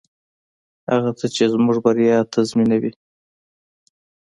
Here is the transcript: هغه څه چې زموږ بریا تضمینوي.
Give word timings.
هغه 0.91 1.11
څه 1.19 1.25
چې 1.35 1.43
زموږ 1.53 1.77
بریا 1.85 2.17
تضمینوي. 2.33 2.91